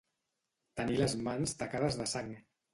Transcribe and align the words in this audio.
Tenir 0.81 0.97
les 1.03 1.15
mans 1.29 1.55
tacades 1.63 2.03
de 2.03 2.11
sang. 2.17 2.37